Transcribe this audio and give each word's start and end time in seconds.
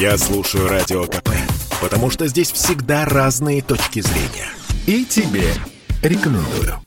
Я 0.00 0.16
слушаю 0.16 0.68
Радио 0.68 1.06
КП, 1.06 1.30
потому 1.82 2.08
что 2.08 2.28
здесь 2.28 2.52
всегда 2.52 3.04
разные 3.04 3.62
точки 3.62 4.00
зрения. 4.00 4.48
И 4.86 5.04
тебе 5.04 5.52
рекомендую. 6.02 6.80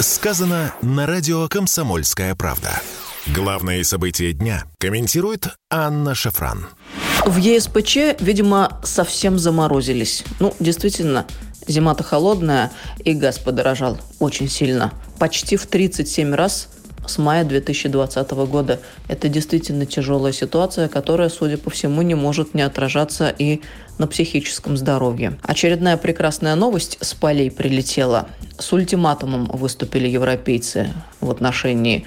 Сказано 0.00 0.74
на 0.82 1.06
радио 1.06 1.48
«Комсомольская 1.48 2.34
правда». 2.34 2.82
Главные 3.34 3.84
события 3.84 4.34
дня 4.34 4.64
комментирует 4.78 5.48
Анна 5.70 6.14
Шафран. 6.14 6.66
В 7.24 7.38
ЕСПЧ, 7.38 8.20
видимо, 8.20 8.82
совсем 8.84 9.38
заморозились. 9.38 10.22
Ну, 10.38 10.54
действительно, 10.60 11.26
зима-то 11.66 12.04
холодная, 12.04 12.70
и 12.98 13.14
газ 13.14 13.38
подорожал 13.38 13.98
очень 14.18 14.50
сильно. 14.50 14.92
Почти 15.18 15.56
в 15.56 15.64
37 15.66 16.34
раз 16.34 16.68
с 17.08 17.18
мая 17.18 17.44
2020 17.44 18.30
года. 18.48 18.80
Это 19.08 19.28
действительно 19.28 19.86
тяжелая 19.86 20.32
ситуация, 20.32 20.88
которая, 20.88 21.28
судя 21.28 21.58
по 21.58 21.70
всему, 21.70 22.02
не 22.02 22.14
может 22.14 22.54
не 22.54 22.62
отражаться 22.62 23.28
и 23.28 23.60
на 23.98 24.06
психическом 24.06 24.76
здоровье. 24.76 25.38
Очередная 25.42 25.96
прекрасная 25.96 26.54
новость 26.54 26.98
с 27.00 27.14
полей 27.14 27.50
прилетела. 27.50 28.28
С 28.58 28.72
ультиматумом 28.72 29.46
выступили 29.46 30.08
европейцы 30.08 30.92
в 31.20 31.30
отношении 31.30 32.06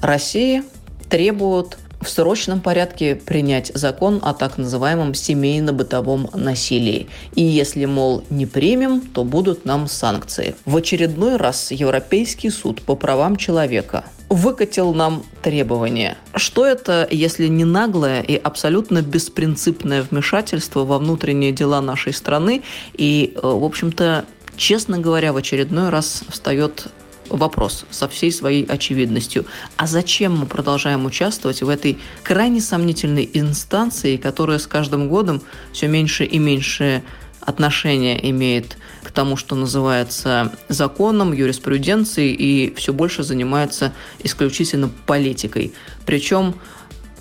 России. 0.00 0.62
Требуют 1.08 1.78
в 2.00 2.08
срочном 2.08 2.60
порядке 2.60 3.16
принять 3.16 3.72
закон 3.74 4.20
о 4.22 4.32
так 4.34 4.58
называемом 4.58 5.14
семейно-бытовом 5.14 6.30
насилии. 6.34 7.08
И 7.34 7.42
если, 7.42 7.84
мол, 7.86 8.22
не 8.30 8.46
примем, 8.46 9.00
то 9.00 9.24
будут 9.24 9.64
нам 9.64 9.88
санкции. 9.88 10.54
В 10.64 10.76
очередной 10.76 11.36
раз 11.36 11.70
Европейский 11.70 12.50
суд 12.50 12.82
по 12.82 12.94
правам 12.94 13.36
человека 13.36 14.04
выкатил 14.28 14.94
нам 14.94 15.24
требования. 15.42 16.16
Что 16.34 16.66
это, 16.66 17.08
если 17.10 17.46
не 17.46 17.64
наглое 17.64 18.22
и 18.22 18.36
абсолютно 18.36 19.02
беспринципное 19.02 20.02
вмешательство 20.02 20.84
во 20.84 20.98
внутренние 20.98 21.52
дела 21.52 21.80
нашей 21.80 22.12
страны? 22.12 22.62
И, 22.94 23.32
э, 23.34 23.40
в 23.42 23.64
общем-то, 23.64 24.26
честно 24.56 24.98
говоря, 24.98 25.32
в 25.32 25.36
очередной 25.36 25.88
раз 25.88 26.22
встает 26.28 26.88
вопрос 27.30 27.84
со 27.90 28.08
всей 28.08 28.32
своей 28.32 28.64
очевидностью. 28.64 29.46
А 29.76 29.86
зачем 29.86 30.38
мы 30.38 30.46
продолжаем 30.46 31.04
участвовать 31.04 31.62
в 31.62 31.68
этой 31.68 31.98
крайне 32.22 32.60
сомнительной 32.60 33.28
инстанции, 33.32 34.16
которая 34.16 34.58
с 34.58 34.66
каждым 34.66 35.08
годом 35.08 35.42
все 35.72 35.88
меньше 35.88 36.24
и 36.24 36.38
меньше 36.38 37.02
отношения 37.40 38.18
имеет 38.30 38.76
к 39.02 39.10
тому, 39.10 39.36
что 39.36 39.56
называется 39.56 40.52
законом, 40.68 41.32
юриспруденцией, 41.32 42.34
и 42.34 42.74
все 42.74 42.92
больше 42.92 43.22
занимается 43.22 43.92
исключительно 44.22 44.90
политикой. 45.06 45.72
Причем 46.06 46.54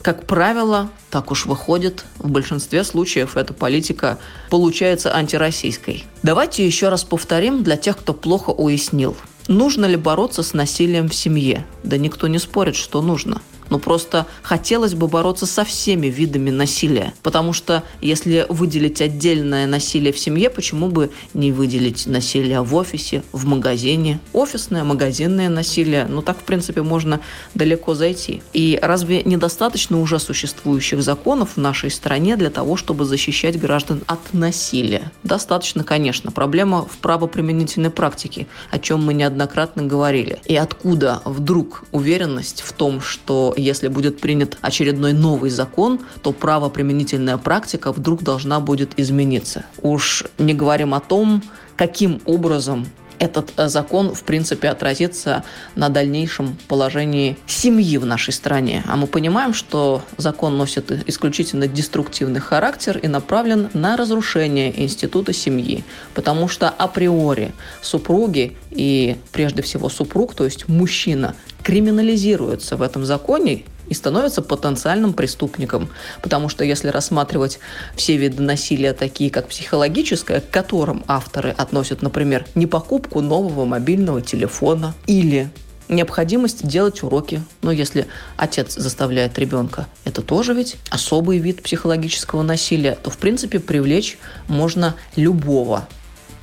как 0.02 0.26
правило, 0.26 0.90
так 1.10 1.32
уж 1.32 1.46
выходит, 1.46 2.06
в 2.18 2.30
большинстве 2.30 2.86
случаев 2.86 3.36
эта 3.36 3.54
политика 3.54 4.20
получается 4.50 5.14
антироссийской. 5.14 6.06
Давайте 6.24 6.66
еще 6.66 6.88
раз 6.88 7.04
повторим 7.04 7.62
для 7.62 7.76
тех, 7.76 7.98
кто 7.98 8.14
плохо 8.14 8.52
уяснил. 8.52 9.18
Нужно 9.50 9.86
ли 9.86 9.98
бороться 9.98 10.44
с 10.44 10.54
насилием 10.54 11.10
в 11.10 11.16
семье? 11.16 11.66
Да 11.84 11.98
никто 11.98 12.28
не 12.28 12.40
спорит, 12.40 12.76
что 12.76 13.02
нужно– 13.02 13.42
но 13.70 13.80
просто 13.80 14.26
хотелось 14.42 14.94
бы 14.94 15.08
бороться 15.08 15.46
со 15.46 15.64
всеми 15.64 16.08
видами 16.08 16.50
насилия. 16.50 17.14
Потому 17.24 17.54
что 17.54 17.84
если 18.02 18.46
выделить 18.50 19.02
отдельное 19.02 19.68
насилие 19.68 20.14
в 20.14 20.20
семье, 20.20 20.50
почему 20.50 20.90
бы 20.90 21.12
не 21.34 21.52
выделить 21.52 22.08
насилие 22.08 22.62
в 22.62 22.76
офисе, 22.76 23.24
в 23.32 23.46
магазине? 23.46 24.20
Офисное, 24.34 24.84
магазинное 24.84 25.50
насилие. 25.50 26.06
Ну 26.10 26.22
так, 26.22 26.40
в 26.40 26.44
принципе, 26.44 26.82
можно 26.82 27.20
далеко 27.54 27.94
зайти. 27.94 28.42
И 28.54 28.80
разве 28.82 29.24
недостаточно 29.24 30.00
уже 30.00 30.20
существующих 30.20 31.02
законов 31.02 31.52
в 31.56 31.58
нашей 31.58 31.92
стране 31.92 32.38
для 32.38 32.50
того, 32.50 32.78
чтобы 32.78 33.06
защищать 33.06 33.60
граждан 33.60 34.02
от 34.08 34.34
насилия? 34.34 35.12
Достаточно, 35.24 35.84
конечно. 35.84 36.32
Проблема 36.32 36.86
в 36.86 36.98
правоприменительной 36.98 37.90
практике, 37.90 38.48
о 38.72 38.80
чем 38.80 39.04
мы 39.04 39.14
неоднократно 39.14 39.84
говорили. 39.84 40.40
И 40.46 40.56
откуда 40.56 41.22
вдруг 41.26 41.84
уверенность 41.92 42.62
в 42.62 42.74
том, 42.74 43.02
что 43.02 43.54
если 43.62 43.88
будет 43.88 44.20
принят 44.20 44.58
очередной 44.62 45.14
новый 45.14 45.50
закон, 45.50 46.00
то 46.22 46.32
правоприменительная 46.32 47.38
практика 47.38 47.92
вдруг 47.92 48.24
должна 48.24 48.60
будет 48.60 48.98
измениться. 48.98 49.66
Уж 49.82 50.26
не 50.38 50.54
говорим 50.54 50.94
о 50.94 51.00
том, 51.00 51.44
каким 51.76 52.22
образом 52.26 52.88
этот 53.20 53.54
э, 53.58 53.68
закон, 53.68 54.14
в 54.14 54.24
принципе, 54.24 54.70
отразится 54.70 55.44
на 55.76 55.90
дальнейшем 55.90 56.58
положении 56.68 57.38
семьи 57.48 57.98
в 57.98 58.06
нашей 58.06 58.34
стране. 58.34 58.84
А 58.88 58.96
мы 58.96 59.08
понимаем, 59.08 59.54
что 59.54 60.02
закон 60.18 60.58
носит 60.58 60.92
исключительно 61.08 61.68
деструктивный 61.68 62.40
характер 62.40 62.98
и 62.98 63.08
направлен 63.08 63.70
на 63.74 63.98
разрушение 63.98 64.84
института 64.84 65.34
семьи. 65.34 65.84
Потому 66.14 66.48
что 66.48 66.70
априори 66.70 67.54
супруги 67.82 68.56
и, 68.70 69.18
прежде 69.32 69.62
всего, 69.62 69.90
супруг, 69.90 70.36
то 70.36 70.46
есть 70.46 70.68
мужчина, 70.68 71.36
криминализируется 71.68 72.78
в 72.78 72.82
этом 72.82 73.04
законе 73.04 73.66
и 73.90 73.94
становится 73.94 74.42
потенциальным 74.42 75.12
преступником. 75.12 75.90
Потому 76.22 76.48
что 76.48 76.64
если 76.64 76.88
рассматривать 76.88 77.60
все 77.98 78.16
виды 78.16 78.42
насилия, 78.42 78.94
такие 78.94 79.30
как 79.30 79.50
психологическое, 79.50 80.40
к 80.40 80.50
которым 80.50 81.04
авторы 81.10 81.50
относят, 81.50 82.02
например, 82.02 82.46
не 82.56 82.68
покупку 82.68 83.20
нового 83.20 83.66
мобильного 83.66 84.22
телефона 84.22 84.96
или 85.08 85.50
необходимость 85.90 86.66
делать 86.66 87.04
уроки. 87.04 87.44
Но 87.62 87.74
если 87.74 88.08
отец 88.38 88.74
заставляет 88.76 89.38
ребенка, 89.38 89.88
это 90.06 90.22
тоже 90.22 90.54
ведь 90.54 90.78
особый 90.90 91.38
вид 91.40 91.62
психологического 91.64 92.44
насилия, 92.44 92.98
то, 93.04 93.10
в 93.10 93.18
принципе, 93.18 93.60
привлечь 93.60 94.18
можно 94.48 94.96
любого 95.18 95.86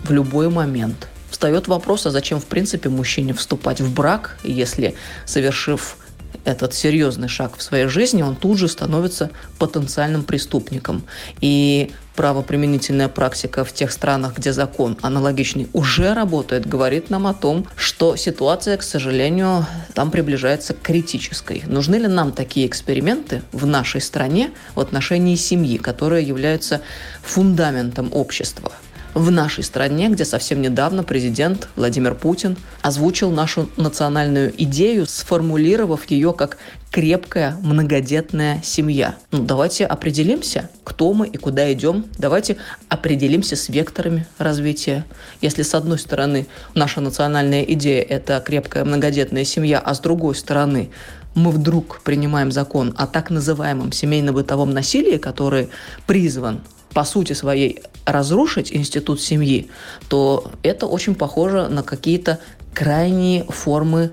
в 0.03 0.13
любой 0.13 0.51
момент– 0.51 1.09
встает 1.35 1.67
вопрос, 1.67 2.07
а 2.07 2.11
зачем, 2.13 2.41
в 2.41 2.47
принципе, 2.47 2.89
мужчине 2.89 3.35
вступать 3.35 3.81
в 3.81 3.93
брак, 3.93 4.39
если, 4.45 4.95
совершив 5.27 5.97
этот 6.45 6.75
серьезный 6.75 7.27
шаг 7.27 7.57
в 7.57 7.63
своей 7.63 7.87
жизни, 7.87 8.23
он 8.23 8.37
тут 8.37 8.57
же 8.57 8.69
становится 8.69 9.31
потенциальным 9.59 10.23
преступником. 10.23 11.03
И 11.41 11.91
правоприменительная 12.15 13.09
практика 13.09 13.65
в 13.65 13.73
тех 13.73 13.91
странах, 13.91 14.37
где 14.39 14.53
закон 14.53 14.97
аналогичный 15.03 15.69
уже 15.73 16.15
работает, 16.15 16.67
говорит 16.67 17.11
нам 17.11 17.27
о 17.27 17.35
том, 17.35 17.67
что 17.75 18.15
ситуация, 18.15 18.77
к 18.77 18.85
сожалению, 18.85 19.67
там 19.93 20.13
приближается 20.13 20.73
к 20.73 20.83
критической. 20.83 21.65
Нужны 21.67 21.97
ли 21.97 22.07
нам 22.07 22.31
такие 22.31 22.69
эксперименты 22.69 23.43
в 23.51 23.67
нашей 23.67 24.01
стране 24.01 24.53
в 24.77 24.81
отношении 24.81 25.35
семьи, 25.35 25.79
которая 25.79 26.21
является 26.21 26.81
фундаментом 27.23 28.11
общества? 28.13 28.71
В 29.15 29.31
нашей 29.31 29.63
стране, 29.63 30.09
где 30.09 30.25
совсем 30.25 30.61
недавно 30.61 31.05
президент 31.05 31.69
Владимир 31.77 32.15
Путин 32.15 32.57
озвучил 32.83 33.31
нашу 33.31 33.71
национальную 33.77 34.53
идею, 34.63 35.07
сформулировав 35.07 36.11
ее 36.11 36.33
как 36.33 36.59
крепкая 36.91 37.57
многодетная 37.63 38.61
семья. 38.63 39.17
Ну, 39.31 39.45
давайте 39.45 39.87
определимся, 39.87 40.69
кто 40.83 41.13
мы 41.13 41.29
и 41.29 41.37
куда 41.37 41.73
идем. 41.73 42.07
Давайте 42.19 42.57
определимся 42.89 43.57
с 43.57 43.69
векторами 43.69 44.27
развития. 44.39 45.05
Если 45.41 45.63
с 45.63 45.75
одной 45.75 45.99
стороны 45.99 46.47
наша 46.75 47.01
национальная 47.01 47.63
идея– 47.63 48.03
это 48.09 48.43
крепкая 48.45 48.85
многодетная 48.85 49.45
семья, 49.45 49.79
а 49.79 49.95
с 49.95 50.01
другой 50.01 50.35
стороны 50.35 50.91
мы 51.35 51.51
вдруг 51.51 52.01
принимаем 52.03 52.53
закон 52.53 52.95
о 52.97 53.07
так 53.07 53.31
называемом 53.31 53.93
семейно-бытовом 53.93 54.73
насилии, 54.73 55.19
который 55.19 55.69
призван 56.07 56.61
по 56.95 57.05
сути 57.05 57.33
своей 57.33 57.83
разрушить 58.07 58.73
институт 58.73 59.21
семьи, 59.21 59.69
то 60.09 60.51
это 60.63 60.87
очень 60.87 61.15
похоже 61.15 61.69
на 61.69 61.83
какие-то 61.83 62.39
крайние 62.73 63.45
формы 63.45 64.13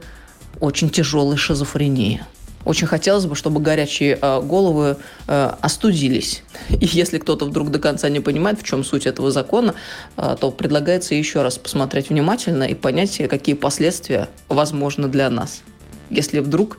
очень 0.60 0.90
тяжелой 0.90 1.38
шизофрении. 1.38 2.22
Очень 2.64 2.86
хотелось 2.86 3.26
бы, 3.26 3.36
чтобы 3.36 3.60
горячие 3.60 4.20
э, 4.22 4.42
головы 4.42 4.98
э, 5.28 5.52
остудились. 5.62 6.44
И 6.70 6.86
если 6.86 7.18
кто-то 7.18 7.46
вдруг 7.46 7.72
до 7.72 7.80
конца 7.80 8.08
не 8.10 8.20
понимает, 8.20 8.60
в 8.60 8.64
чем 8.64 8.84
суть 8.84 9.08
этого 9.08 9.32
закона, 9.32 9.74
э, 10.16 10.36
то 10.40 10.52
предлагается 10.52 11.16
еще 11.16 11.42
раз 11.42 11.58
посмотреть 11.58 12.10
внимательно 12.10 12.64
и 12.64 12.76
понять, 12.76 13.18
какие 13.30 13.56
последствия 13.56 14.30
возможны 14.48 15.08
для 15.08 15.30
нас. 15.32 15.64
Если 16.12 16.40
вдруг 16.40 16.78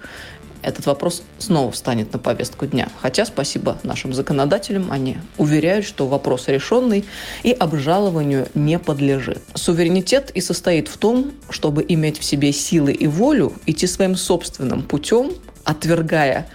этот 0.62 0.86
вопрос 0.86 1.22
снова 1.38 1.70
встанет 1.72 2.12
на 2.12 2.18
повестку 2.18 2.66
дня. 2.66 2.88
Хотя 3.00 3.24
спасибо 3.24 3.78
нашим 3.82 4.14
законодателям, 4.14 4.90
они 4.90 5.18
уверяют, 5.38 5.84
что 5.84 6.06
вопрос 6.06 6.48
решенный 6.48 7.04
и 7.42 7.52
обжалованию 7.52 8.48
не 8.54 8.78
подлежит. 8.78 9.42
Суверенитет 9.54 10.30
и 10.30 10.40
состоит 10.40 10.88
в 10.88 10.96
том, 10.96 11.32
чтобы 11.50 11.84
иметь 11.88 12.18
в 12.18 12.24
себе 12.24 12.52
силы 12.52 12.92
и 12.92 13.06
волю, 13.06 13.52
идти 13.66 13.86
своим 13.86 14.16
собственным 14.16 14.82
путем, 14.82 15.32
отвергая 15.64 16.48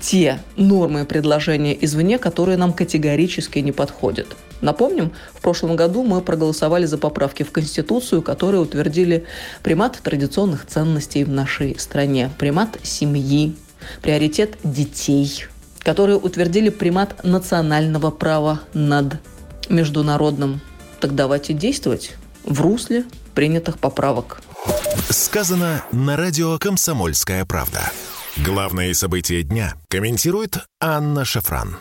те 0.00 0.40
нормы 0.56 1.02
и 1.02 1.04
предложения 1.04 1.76
извне, 1.84 2.18
которые 2.18 2.58
нам 2.58 2.72
категорически 2.72 3.60
не 3.60 3.72
подходят. 3.72 4.36
Напомним, 4.62 5.12
в 5.34 5.42
прошлом 5.42 5.76
году 5.76 6.02
мы 6.02 6.22
проголосовали 6.22 6.86
за 6.86 6.96
поправки 6.96 7.42
в 7.42 7.52
Конституцию, 7.52 8.22
которые 8.22 8.62
утвердили 8.62 9.26
примат 9.62 9.98
традиционных 10.02 10.66
ценностей 10.66 11.24
в 11.24 11.28
нашей 11.28 11.78
стране, 11.78 12.30
примат 12.38 12.78
семьи, 12.82 13.54
приоритет 14.00 14.56
детей. 14.64 15.46
которые 15.82 16.16
утвердили 16.16 16.68
примат 16.68 17.24
национального 17.24 18.10
права 18.10 18.60
над 18.72 19.18
международным. 19.68 20.60
Так 21.00 21.14
давайте 21.14 21.52
действовать 21.52 22.12
в 22.44 22.60
русле 22.60 23.04
принятых 23.34 23.78
поправок. 23.78 24.40
Сказано 25.10 25.84
на 25.92 26.16
радио 26.16 26.58
«Комсомольская 26.58 27.44
правда». 27.44 27.90
Главные 28.36 28.94
события 28.94 29.42
дня 29.42 29.74
комментирует 29.88 30.58
Анна 30.80 31.24
Шафран. 31.24 31.78